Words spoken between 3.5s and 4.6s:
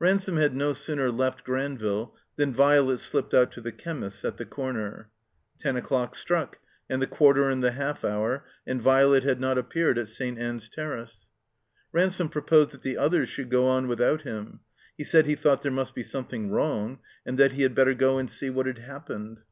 to the chemist's at the